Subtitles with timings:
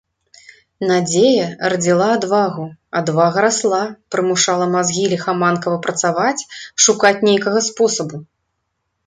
[0.91, 1.43] Надзея
[1.73, 2.65] радзіла адвагу,
[3.01, 3.83] адвага расла,
[4.17, 6.47] прымушала мазгі ліхаманкава працаваць,
[6.89, 8.17] шукаць нейкага спосабу.